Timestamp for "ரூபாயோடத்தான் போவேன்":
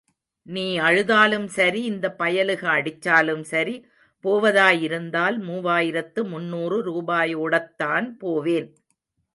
6.83-8.69